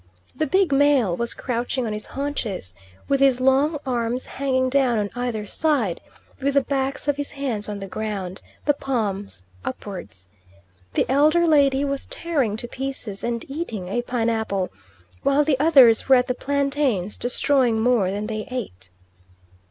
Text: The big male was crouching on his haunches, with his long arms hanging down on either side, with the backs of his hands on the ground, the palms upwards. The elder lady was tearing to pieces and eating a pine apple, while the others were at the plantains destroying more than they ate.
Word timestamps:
The 0.35 0.47
big 0.47 0.71
male 0.71 1.15
was 1.15 1.35
crouching 1.35 1.85
on 1.85 1.93
his 1.93 2.07
haunches, 2.07 2.73
with 3.07 3.19
his 3.19 3.39
long 3.39 3.77
arms 3.85 4.25
hanging 4.25 4.67
down 4.67 4.97
on 4.97 5.11
either 5.15 5.45
side, 5.45 6.01
with 6.41 6.55
the 6.55 6.61
backs 6.63 7.07
of 7.07 7.17
his 7.17 7.33
hands 7.33 7.69
on 7.69 7.77
the 7.77 7.85
ground, 7.87 8.41
the 8.65 8.73
palms 8.73 9.43
upwards. 9.63 10.27
The 10.95 11.05
elder 11.07 11.45
lady 11.45 11.85
was 11.85 12.07
tearing 12.07 12.57
to 12.57 12.67
pieces 12.67 13.23
and 13.23 13.45
eating 13.47 13.89
a 13.89 14.01
pine 14.01 14.31
apple, 14.31 14.71
while 15.21 15.43
the 15.43 15.59
others 15.59 16.09
were 16.09 16.15
at 16.15 16.25
the 16.25 16.33
plantains 16.33 17.15
destroying 17.15 17.79
more 17.79 18.09
than 18.09 18.25
they 18.25 18.47
ate. 18.49 18.89